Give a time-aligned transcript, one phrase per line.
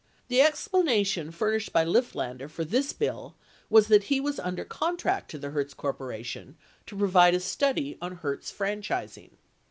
[0.29, 3.35] The explanation furnished by Lifflander for this bill
[3.69, 5.99] was that he was under contract to the Hertz Corp.
[5.99, 6.57] to
[6.97, 9.33] provide a study on Hertz franchising.